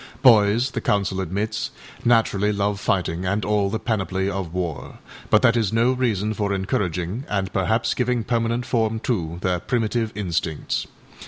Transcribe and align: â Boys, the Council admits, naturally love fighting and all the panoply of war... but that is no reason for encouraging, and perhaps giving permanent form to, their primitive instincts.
â 0.17 0.21
Boys, 0.23 0.71
the 0.71 0.81
Council 0.81 1.21
admits, 1.21 1.69
naturally 2.03 2.51
love 2.51 2.79
fighting 2.79 3.23
and 3.23 3.45
all 3.45 3.69
the 3.69 3.77
panoply 3.77 4.27
of 4.27 4.51
war... 4.51 4.97
but 5.29 5.43
that 5.43 5.55
is 5.55 5.71
no 5.71 5.91
reason 5.91 6.33
for 6.33 6.55
encouraging, 6.55 7.23
and 7.29 7.53
perhaps 7.53 7.93
giving 7.93 8.23
permanent 8.23 8.65
form 8.65 8.99
to, 9.01 9.37
their 9.43 9.59
primitive 9.59 10.11
instincts. 10.17 10.87